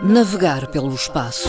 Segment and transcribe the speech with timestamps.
[0.00, 1.48] Navegar pelo espaço.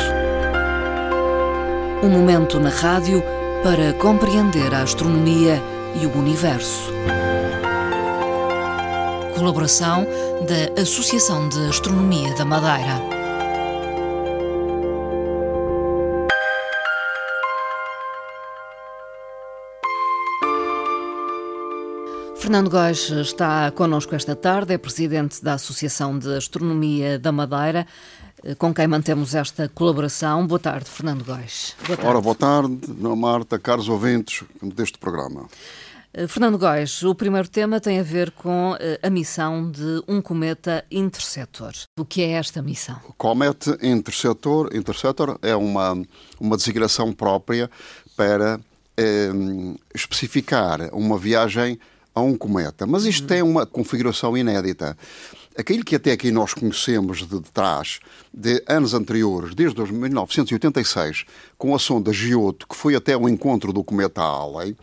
[2.03, 3.23] Um momento na rádio
[3.63, 5.61] para compreender a astronomia
[6.01, 6.91] e o universo.
[9.33, 10.05] Colaboração
[10.45, 13.23] da Associação de Astronomia da Madeira.
[22.35, 27.87] Fernando Góis está connosco esta tarde, é presidente da Associação de Astronomia da Madeira,
[28.57, 30.45] com quem mantemos esta colaboração.
[30.45, 31.75] Boa tarde, Fernando Góis.
[31.85, 32.11] Boa tarde.
[32.11, 35.47] Ora, boa tarde, Marta, caros ouvintes deste programa.
[36.13, 40.21] Eh, Fernando Góis, o primeiro tema tem a ver com eh, a missão de um
[40.21, 41.73] cometa interceptor.
[41.97, 42.99] O que é esta missão?
[43.07, 45.99] O Comet Interceptor, Interceptor é uma,
[46.39, 47.69] uma designação própria
[48.15, 48.59] para
[48.95, 49.31] eh,
[49.95, 51.79] especificar uma viagem
[52.13, 52.85] a um cometa.
[52.85, 54.97] Mas isto tem uma configuração inédita.
[55.57, 57.99] Aquilo que até aqui nós conhecemos de trás,
[58.33, 61.25] de anos anteriores, desde 1986,
[61.57, 64.75] com a sonda Giotto, que foi até o encontro do cometa Halley,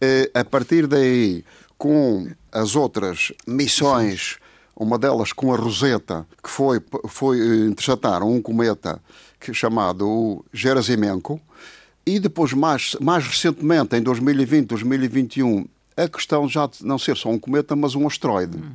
[0.00, 1.42] eh, a partir daí,
[1.78, 4.36] com as outras missões,
[4.76, 9.00] uma delas com a Rosetta, que foi, foi eh, um cometa
[9.52, 11.40] chamado Gerasimenko,
[12.06, 17.28] e depois, mais, mais recentemente, em 2020, 2021, a questão já de não ser só
[17.28, 18.58] um cometa, mas um asteroide.
[18.58, 18.72] Hum.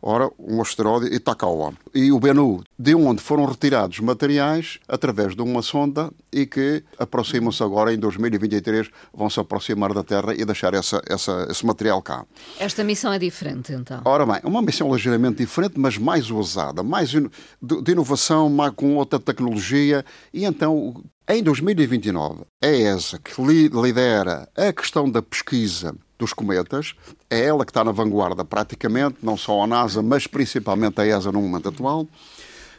[0.00, 1.72] Ora, um asteroide Itakawa.
[1.92, 7.62] E o Bennu, de onde foram retirados materiais através de uma sonda e que aproximam-se
[7.62, 12.24] agora, em 2023, vão se aproximar da Terra e deixar essa, essa, esse material cá.
[12.60, 14.02] Esta missão é diferente, então?
[14.04, 17.28] Ora bem, uma missão ligeiramente diferente, mas mais ousada, mais de,
[17.60, 20.04] de inovação, mais, com outra tecnologia.
[20.32, 26.94] E então, em 2029, a ESA, que lidera a questão da pesquisa dos cometas.
[27.28, 31.30] É ela que está na vanguarda praticamente, não só a NASA, mas principalmente a ESA
[31.30, 32.08] no momento atual.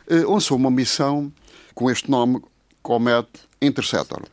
[0.10, 1.32] Eh, lançou uma missão
[1.76, 2.42] com este nome,
[2.82, 3.28] Comet
[3.62, 4.24] Interceptor.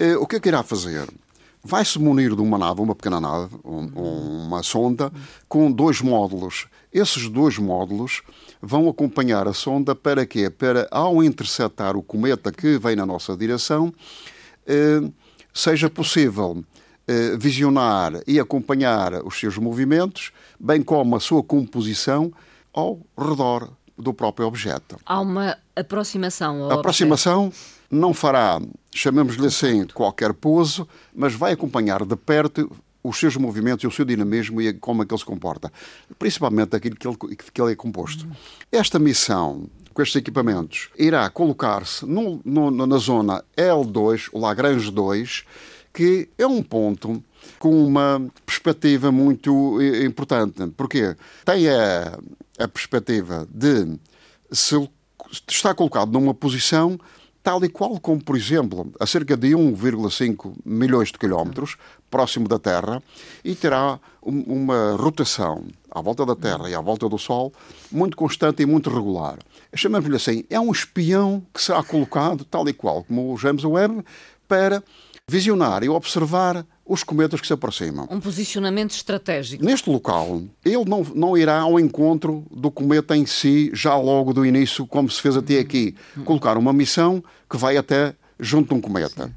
[0.00, 1.08] Eh, o que é que irá fazer?
[1.68, 5.12] Vai-se munir de uma nave, uma pequena nave, um, uma sonda,
[5.48, 6.68] com dois módulos.
[6.92, 8.22] Esses dois módulos
[8.62, 10.48] vão acompanhar a sonda para quê?
[10.48, 13.92] Para, ao interceptar o cometa que vem na nossa direção,
[14.64, 15.10] eh,
[15.52, 16.64] seja possível
[17.08, 22.32] eh, visionar e acompanhar os seus movimentos, bem como a sua composição
[22.72, 24.98] ao redor do próprio objeto.
[25.04, 27.75] Há uma aproximação ao aproximação objeto.
[27.90, 28.60] Não fará,
[28.94, 32.70] chamemos-lhe assim, qualquer pouso, mas vai acompanhar de perto
[33.02, 35.72] os seus movimentos e o seu dinamismo e como é que ele se comporta.
[36.18, 38.26] Principalmente aquilo que ele, que ele é composto.
[38.70, 45.44] Esta missão com estes equipamentos irá colocar-se na zona L2, o Lagrange 2,
[45.92, 47.22] que é um ponto
[47.58, 50.66] com uma perspectiva muito importante.
[50.76, 51.16] Porquê?
[51.44, 52.18] Tem a,
[52.58, 53.98] a perspectiva de
[54.50, 54.76] se
[55.48, 56.98] está colocado numa posição
[57.46, 61.76] tal e qual como, por exemplo, a cerca de 1,5 milhões de quilómetros
[62.10, 63.00] próximo da Terra
[63.44, 67.52] e terá uma rotação à volta da Terra e à volta do Sol
[67.92, 69.38] muito constante e muito regular.
[69.72, 74.04] Chamamos-lhe assim, é um espião que será colocado tal e qual como o James Webb
[74.48, 74.82] para
[75.30, 78.06] visionar e observar os cometas que se aproximam.
[78.10, 79.64] Um posicionamento estratégico.
[79.64, 84.46] Neste local, ele não, não irá ao encontro do cometa em si, já logo do
[84.46, 85.94] início, como se fez até aqui.
[86.24, 89.26] Colocar uma missão que vai até junto de um cometa.
[89.26, 89.34] Sim.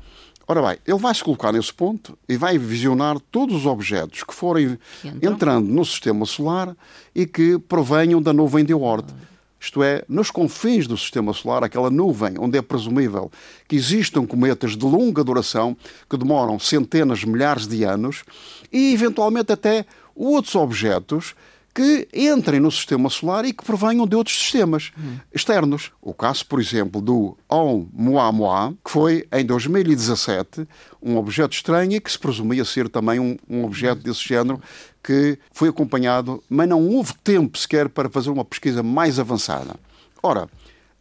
[0.47, 4.33] Ora bem, ele vai se colocar nesse ponto e vai visionar todos os objetos que
[4.33, 4.79] forem
[5.21, 6.75] entrando no sistema solar
[7.13, 9.05] e que provenham da nuvem de Oort.
[9.09, 13.31] Ah isto é, nos confins do sistema solar, aquela nuvem onde é presumível
[13.67, 15.75] que existam cometas de longa duração,
[16.09, 18.23] que demoram centenas, milhares de anos,
[18.71, 21.35] e eventualmente até outros objetos
[21.74, 25.18] que entrem no sistema solar e que provenham de outros sistemas hum.
[25.34, 25.91] externos.
[26.02, 30.68] O caso, por exemplo, do Oumuamua, que foi em 2017
[31.02, 34.62] um objeto estranho e que se presumia ser também um, um objeto desse género
[35.03, 39.75] que foi acompanhado, mas não houve tempo sequer para fazer uma pesquisa mais avançada.
[40.22, 40.50] Ora,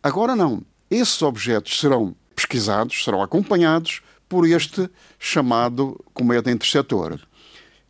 [0.02, 0.62] agora não.
[0.90, 4.88] Esses objetos serão pesquisados, serão acompanhados por este
[5.18, 7.18] chamado cometa interceptor.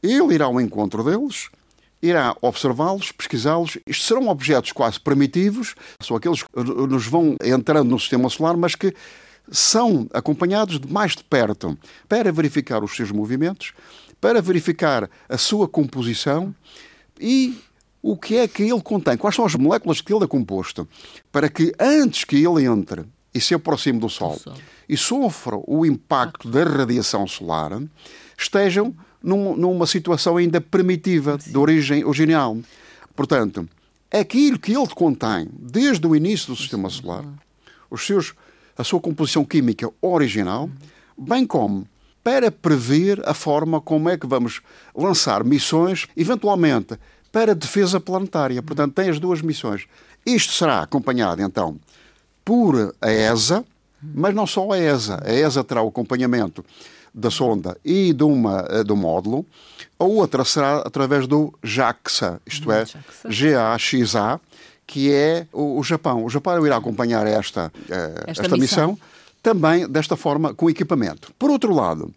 [0.02, 1.50] Ele irá ao encontro deles,
[2.02, 3.78] irá observá-los, pesquisá-los.
[3.86, 8.74] Isto serão objetos quase primitivos, são aqueles que nos vão entrando no sistema solar, mas
[8.74, 8.94] que
[9.50, 11.76] são acompanhados de mais de perto
[12.08, 13.72] para verificar os seus movimentos,
[14.20, 16.54] para verificar a sua composição
[17.20, 17.58] e
[18.02, 20.86] o que é que ele contém, quais são as moléculas que ele é composto,
[21.32, 23.04] para que antes que ele entre
[23.34, 24.54] e se aproxime do Sol, Sol.
[24.88, 27.72] e sofra o impacto da radiação solar,
[28.36, 31.52] estejam num, numa situação ainda primitiva, Sim.
[31.52, 32.56] de origem original.
[33.14, 33.68] Portanto,
[34.10, 37.24] aquilo que ele contém desde o início do sistema solar
[37.90, 38.34] os seus,
[38.76, 40.68] a sua composição química original,
[41.16, 41.86] bem como
[42.22, 44.60] para prever a forma como é que vamos
[44.94, 46.98] lançar missões, eventualmente
[47.32, 48.62] para defesa planetária.
[48.62, 49.86] Portanto, tem as duas missões.
[50.26, 51.78] Isto será acompanhado, então,
[52.44, 53.64] por a ESA,
[54.02, 55.22] mas não só a ESA.
[55.24, 56.64] A ESA terá o acompanhamento
[57.14, 59.44] da sonda e de uma, eh, do módulo.
[59.98, 62.84] A outra será através do JAXA, isto é,
[63.24, 64.40] GAXA,
[64.86, 66.24] que é o, o, Japão.
[66.24, 68.92] O Japão irá acompanhar esta, eh, esta, esta missão.
[68.92, 68.98] missão,
[69.42, 71.32] também desta forma, com equipamento.
[71.38, 72.12] Por outro lado,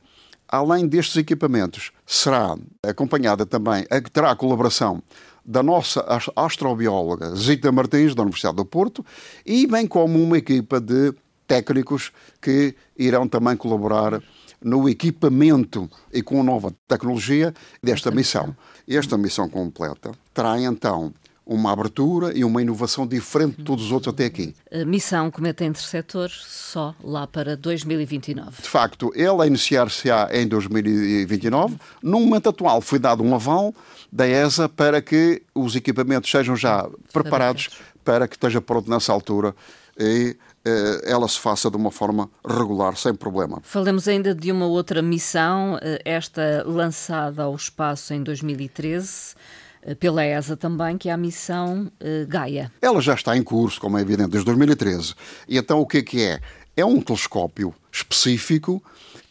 [0.47, 5.01] além destes equipamentos, será acompanhada também, terá a colaboração
[5.45, 6.05] da nossa
[6.35, 9.05] astrobióloga Zita Martins, da Universidade do Porto,
[9.45, 11.13] e bem como uma equipa de
[11.47, 12.11] técnicos
[12.41, 14.21] que irão também colaborar
[14.63, 18.55] no equipamento e com a nova tecnologia desta missão.
[18.87, 21.13] Esta missão completa terá então
[21.45, 24.55] uma abertura e uma inovação diferente de todos os outros até aqui.
[24.71, 28.61] A missão Cometa Interceptor só lá para 2029.
[28.61, 31.75] De facto, ele a iniciar-se-á em 2029.
[32.01, 33.73] No momento atual foi dado um aval
[34.11, 37.69] da ESA para que os equipamentos sejam já preparados
[38.03, 39.55] para que esteja pronto nessa altura
[39.97, 43.59] e eh, ela se faça de uma forma regular, sem problema.
[43.63, 49.35] Falamos ainda de uma outra missão, eh, esta lançada ao espaço em 2013
[49.81, 51.91] eh, pela ESA também, que é a missão
[52.27, 52.71] Gaia.
[52.81, 55.15] Ela já está em curso, como é evidente, desde 2013.
[55.47, 56.39] E então o que é que é?
[56.77, 58.81] É um telescópio específico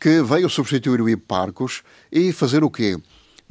[0.01, 2.97] que veio substituir o Hipparcos e fazer o quê?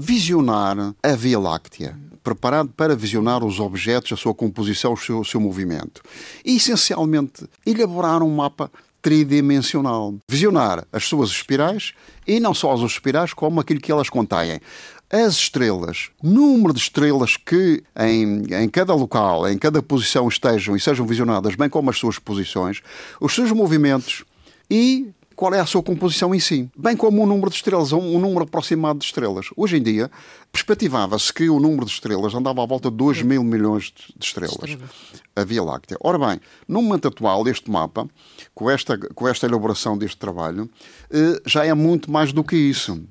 [0.01, 1.94] Visionar a Via Láctea
[2.24, 6.01] preparado para visionar os objetos, a sua composição, o seu, o seu movimento.
[6.46, 10.16] E, essencialmente, elaborar um mapa tridimensional.
[10.25, 11.94] Visionar as suas espirais
[12.25, 14.62] e não só as espirais, como aquilo que elas contêm.
[15.10, 20.80] As estrelas, número de estrelas que em, em cada local, em cada posição estejam e
[20.80, 22.81] sejam visionadas, bem como as suas posições,
[23.19, 24.24] os seus movimentos
[24.72, 28.19] e qual é a sua composição em si, bem como o número de estrelas, um
[28.19, 29.45] número aproximado de estrelas.
[29.56, 30.12] Hoje em dia,
[30.51, 33.86] perspectivava-se que o número de estrelas andava à volta de 2 mil milhões
[34.18, 34.77] de estrelas,
[35.33, 35.95] a Via Láctea.
[36.01, 38.06] Ora bem, no momento atual, este mapa,
[38.53, 40.69] com esta, com esta elaboração deste trabalho,
[41.09, 43.01] eh, já é muito mais do que isso.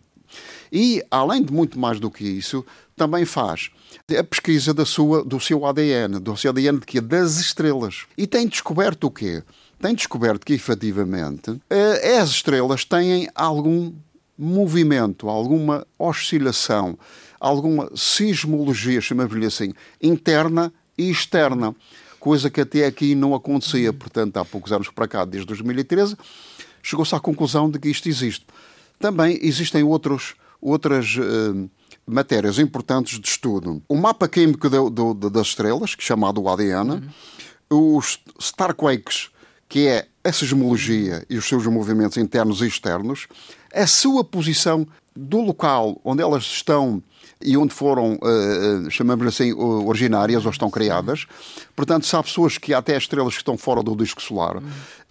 [0.71, 2.63] E, além de muito mais do que isso,
[2.95, 3.71] também faz
[4.19, 7.01] a pesquisa da sua, do seu ADN, do seu ADN de quê?
[7.01, 8.05] das estrelas.
[8.19, 9.43] E tem descoberto o quê?
[9.81, 13.93] Tem descoberto que, efetivamente, eh, as estrelas têm algum
[14.37, 16.99] movimento, alguma oscilação,
[17.41, 19.73] alguma sismologia, chamamos-lhe assim,
[20.03, 21.75] interna e externa,
[22.19, 23.93] coisa que até aqui não acontecia.
[23.93, 26.17] Portanto, há poucos anos para cá, desde 2013,
[26.83, 28.47] chegou-se à conclusão de que isto existe.
[28.99, 31.71] Também existem outros, outras uh,
[32.05, 33.83] matérias importantes de estudo.
[33.89, 37.03] O mapa químico do, do, das estrelas, que é chamado ADN,
[37.71, 37.97] uhum.
[37.97, 39.31] os Starquakes,
[39.69, 43.27] que é a sismologia e os seus movimentos internos e externos,
[43.73, 47.03] a sua posição do local onde elas estão
[47.41, 51.27] e onde foram, uh, chamamos assim, originárias ou estão criadas.
[51.75, 54.61] Portanto, se há pessoas que há até estrelas que estão fora do disco solar.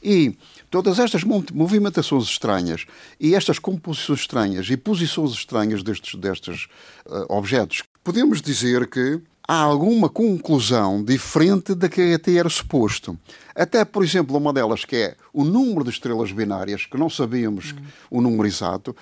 [0.03, 0.37] E
[0.69, 2.85] todas estas movimentações estranhas
[3.19, 6.67] e estas composições estranhas e posições estranhas destes, destes
[7.05, 13.17] uh, objetos, podemos dizer que há alguma conclusão diferente da que até era suposto.
[13.55, 17.71] Até, por exemplo, uma delas que é o número de estrelas binárias, que não sabíamos
[17.71, 17.83] hum.
[18.11, 18.95] o número exato.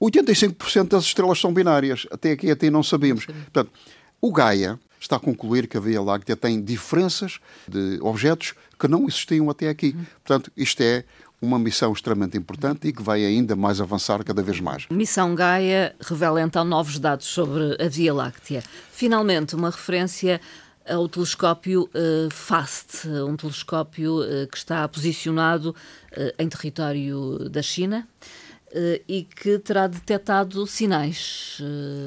[0.00, 2.06] 85% das estrelas são binárias.
[2.10, 3.26] Até aqui até não sabíamos.
[3.26, 3.70] Portanto,
[4.20, 9.06] o Gaia está a concluir que a Via Láctea tem diferenças de objetos que não
[9.06, 9.94] existiam até aqui.
[9.96, 10.04] Hum.
[10.24, 11.04] Portanto, isto é
[11.40, 14.86] uma missão extremamente importante e que vai ainda mais avançar cada vez mais.
[14.90, 18.62] Missão Gaia revela então novos dados sobre a Via Láctea.
[18.92, 20.40] Finalmente, uma referência
[20.88, 25.70] ao telescópio uh, FAST, um telescópio uh, que está posicionado
[26.12, 28.06] uh, em território da China
[29.08, 31.60] e que terá detectado sinais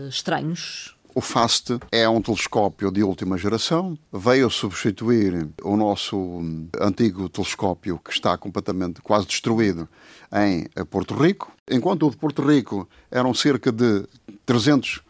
[0.09, 6.41] estranhos o FAST é um telescópio de última geração, veio substituir o nosso
[6.79, 9.87] antigo telescópio que está completamente quase destruído
[10.33, 11.51] em Porto Rico.
[11.69, 14.05] Enquanto o de Porto Rico eram cerca de
[14.45, 15.01] 300 uh,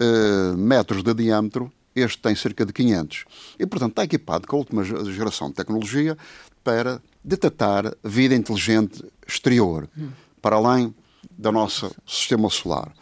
[0.00, 3.24] eh, metros de diâmetro, este tem cerca de 500.
[3.58, 6.16] E, portanto, está equipado com a última geração de tecnologia
[6.64, 9.88] para detectar vida inteligente exterior,
[10.40, 10.94] para além
[11.30, 12.92] do nosso sistema solar.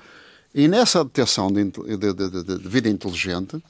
[0.55, 3.63] E nessa detecção de, de, de, de vida inteligente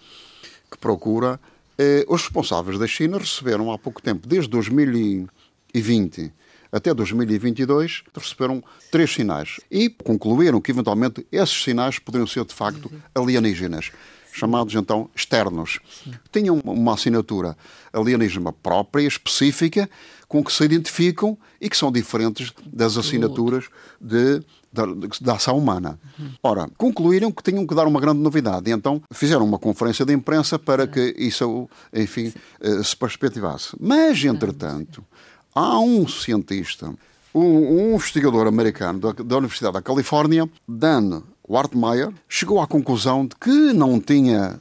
[0.71, 1.39] que procura,
[1.77, 6.33] eh, os responsáveis da China receberam há pouco tempo, desde 2020
[6.73, 12.91] até 2022, receberam três sinais e concluíram que, eventualmente, esses sinais poderiam ser, de facto,
[13.15, 13.91] alienígenas.
[14.33, 15.81] chamados então externos.
[16.31, 17.57] Tinham uma assinatura
[17.93, 19.91] alienígena própria, específica,
[20.31, 23.65] com que se identificam e que são diferentes das assinaturas
[24.01, 24.41] de
[24.73, 24.85] da,
[25.21, 25.99] da, ação humana.
[26.41, 28.71] Ora, concluíram que tinham que dar uma grande novidade.
[28.71, 33.77] E então fizeram uma conferência de imprensa para que isso, enfim, uh, se perspectivasse.
[33.81, 35.05] Mas, entretanto,
[35.53, 36.95] há um cientista,
[37.35, 43.35] um, um investigador americano da, da Universidade da Califórnia, Dan Wartmeyer, chegou à conclusão de
[43.35, 44.61] que não tinha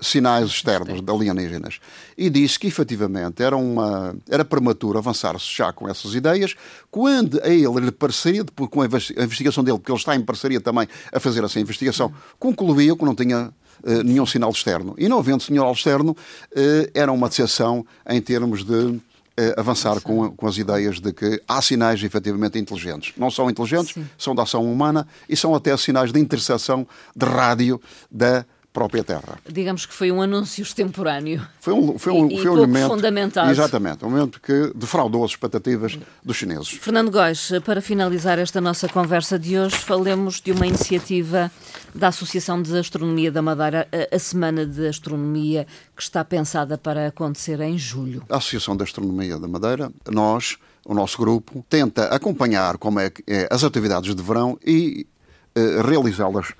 [0.00, 1.80] sinais externos de alienígenas.
[2.16, 6.54] E disse que, efetivamente, era, uma, era prematuro avançar-se já com essas ideias,
[6.90, 10.86] quando a ele lhe pareceria, com a investigação dele, porque ele está em parceria também
[11.12, 14.94] a fazer essa investigação, concluiu que não tinha uh, nenhum sinal externo.
[14.98, 19.00] E não havendo sinal externo, uh, era uma decepção em termos de
[19.38, 23.12] eh, avançar com, com, as ideias de que há sinais efetivamente inteligentes.
[23.18, 24.06] Não são inteligentes, Sim.
[24.16, 27.78] são da ação humana e são até sinais de interseção de rádio
[28.10, 29.38] da própria terra.
[29.50, 31.40] Digamos que foi um anúncio extemporâneo.
[31.60, 32.88] Foi um, foi um, e, foi um elemento.
[32.88, 33.50] fundamentado.
[33.50, 36.68] Exatamente, um momento que defraudou as expectativas dos chineses.
[36.68, 41.50] Fernando Góis, para finalizar esta nossa conversa de hoje, falemos de uma iniciativa
[41.94, 45.66] da Associação de Astronomia da Madeira, a Semana de Astronomia,
[45.96, 48.24] que está pensada para acontecer em julho.
[48.28, 53.48] A Associação de Astronomia da Madeira, nós, o nosso grupo, tenta acompanhar como é, é
[53.50, 55.06] as atividades de verão e
[55.54, 56.52] eh, realizá-las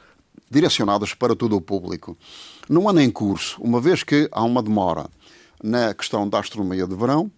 [0.51, 2.17] direcionadas para todo o público.
[2.69, 5.07] No ano em curso, uma vez que há uma demora
[5.63, 7.31] na questão da astronomia de verão,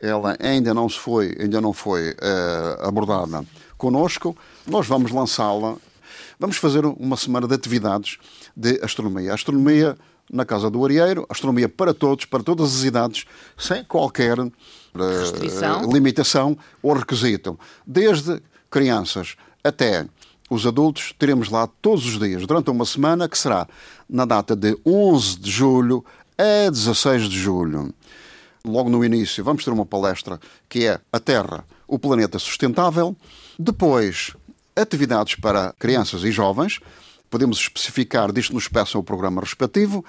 [0.00, 3.44] ela ainda não se foi, ainda não foi uh, abordada
[3.78, 5.76] conosco, nós vamos lançá-la.
[6.38, 8.18] Vamos fazer uma semana de atividades
[8.56, 9.32] de astronomia.
[9.32, 9.96] Astronomia
[10.30, 13.24] na Casa do Arieiro, astronomia para todos, para todas as idades,
[13.56, 14.50] sem qualquer uh,
[15.92, 17.58] limitação ou requisito.
[17.86, 20.06] Desde crianças até
[20.50, 23.66] os adultos, teremos lá todos os dias, durante uma semana, que será
[24.08, 26.04] na data de 11 de julho
[26.36, 27.92] a 16 de julho.
[28.64, 33.16] Logo no início, vamos ter uma palestra que é A Terra, o Planeta Sustentável.
[33.58, 34.32] Depois,
[34.76, 36.78] atividades para crianças e jovens.
[37.28, 40.04] Podemos especificar, disto nos peçam o programa respectivo.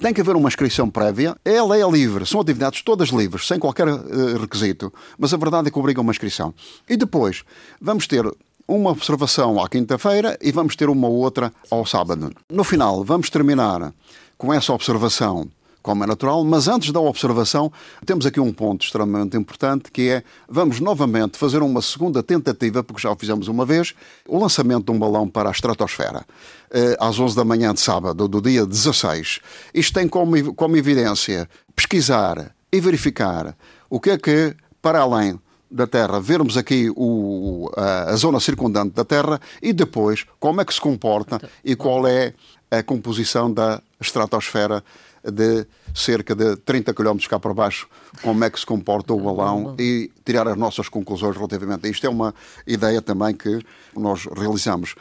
[0.00, 1.36] Tem que haver uma inscrição prévia.
[1.44, 4.92] Ela é livre, são atividades todas livres, sem qualquer uh, requisito.
[5.16, 6.52] Mas a verdade é que obriga uma inscrição.
[6.88, 7.44] E depois,
[7.80, 8.26] vamos ter
[8.66, 12.32] uma observação à quinta-feira e vamos ter uma outra ao sábado.
[12.50, 13.92] No final, vamos terminar
[14.38, 15.48] com essa observação,
[15.82, 17.70] como é natural, mas antes da observação,
[18.06, 23.02] temos aqui um ponto extremamente importante que é vamos novamente fazer uma segunda tentativa, porque
[23.02, 23.94] já o fizemos uma vez,
[24.26, 26.24] o lançamento de um balão para a estratosfera,
[26.70, 29.40] eh, às 11 da manhã de sábado, do dia 16.
[29.74, 33.54] Isto tem como, como evidência pesquisar e verificar
[33.90, 35.38] o que é que, para além
[35.74, 40.64] da Terra, vermos aqui o, a, a, zona circundante da Terra e depois como é
[40.64, 42.32] que se comporta e qual é
[42.70, 44.84] a composição da estratosfera
[45.24, 47.88] de cerca de 30 km cá para baixo,
[48.22, 52.06] como é que se comporta o balão e tirar as nossas conclusões relativamente a isto.
[52.06, 52.34] É uma
[52.66, 53.60] ideia também que
[53.96, 54.94] nós realizamos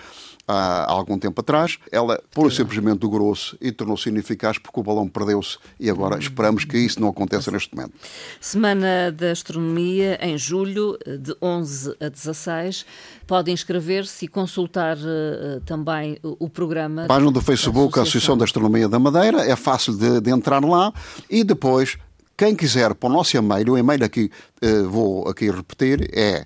[0.47, 1.77] há algum tempo atrás.
[1.91, 6.65] Ela pôr simplesmente do grosso e tornou-se ineficaz porque o balão perdeu-se e agora esperamos
[6.65, 7.93] que isso não aconteça neste momento.
[8.39, 12.85] Semana da Astronomia em julho, de 11 a 16.
[13.25, 17.05] Pode inscrever-se e consultar uh, também o, o, programa.
[17.07, 19.45] Página do Facebook, a Associação da Astronomia da Madeira.
[19.45, 20.93] É fácil de, de entrar lá
[21.29, 21.97] e depois
[22.35, 24.29] quem quiser para o nosso e-mail, o e-mail aqui
[24.61, 26.45] uh, vou aqui repetir é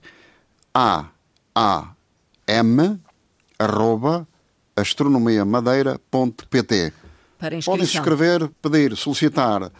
[0.74, 1.06] a
[1.56, 1.94] a
[2.48, 3.00] m
[3.60, 4.28] arroba
[4.76, 6.94] astronomiamadeira.pt.
[7.66, 9.72] Podem escrever, pedir, solicitar uh,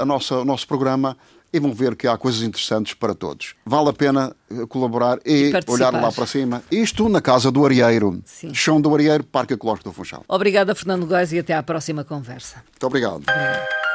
[0.00, 1.16] a nossa, o nosso programa
[1.52, 3.56] e vão ver que há coisas interessantes para todos.
[3.66, 6.62] Vale a pena eh, colaborar e, e olhar lá para cima.
[6.70, 8.22] Isto na Casa do Arieiro.
[8.24, 8.54] Sim.
[8.54, 10.24] Chão do Arieiro, Parque Ecológico do Funchal.
[10.28, 12.62] Obrigada, Fernando Góes, e até à próxima conversa.
[12.70, 13.16] Muito obrigado.
[13.16, 13.89] obrigado.